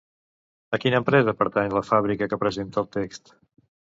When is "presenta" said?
2.47-2.83